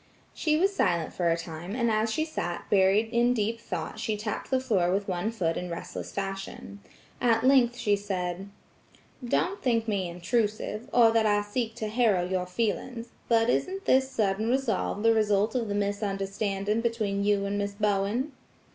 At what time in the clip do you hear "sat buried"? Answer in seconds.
2.25-3.09